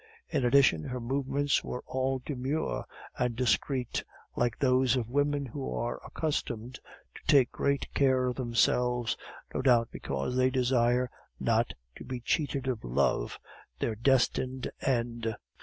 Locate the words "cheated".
12.19-12.67